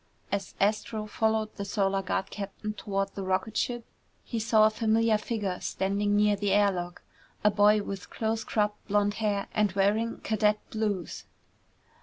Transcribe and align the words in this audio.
As 0.31 0.55
Astro 0.59 1.05
followed 1.05 1.53
the 1.57 1.63
Solar 1.63 2.01
Guard 2.01 2.31
captain 2.31 2.73
toward 2.73 3.13
the 3.13 3.21
rocket 3.21 3.55
ship 3.55 3.85
he 4.23 4.39
saw 4.39 4.65
a 4.65 4.71
familiar 4.71 5.19
figure 5.19 5.59
standing 5.61 6.15
near 6.15 6.35
the 6.35 6.53
air 6.53 6.71
lock. 6.71 7.03
A 7.43 7.51
boy 7.51 7.83
with 7.83 8.09
close 8.09 8.43
cropped 8.43 8.87
blond 8.87 9.13
hair 9.21 9.45
and 9.53 9.71
wearing 9.73 10.17
cadet 10.21 10.57
blues. 10.71 11.25